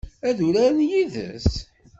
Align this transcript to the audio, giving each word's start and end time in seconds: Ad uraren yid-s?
Ad 0.27 0.37
uraren 0.47 0.79
yid-s? 0.89 1.49